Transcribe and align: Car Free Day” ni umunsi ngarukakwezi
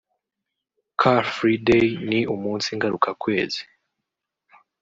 Car 1.01 1.23
Free 1.35 1.57
Day” 1.69 1.87
ni 2.09 2.19
umunsi 2.35 2.69
ngarukakwezi 2.77 3.61